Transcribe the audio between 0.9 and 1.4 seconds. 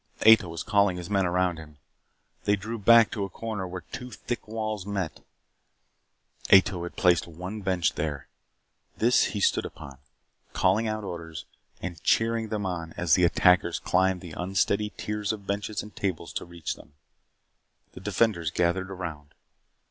his men